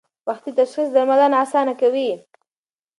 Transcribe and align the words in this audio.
وختي 0.27 0.51
تشخیص 0.59 0.89
درملنه 0.95 1.37
اسانه 1.43 1.73
کوي. 1.81 2.11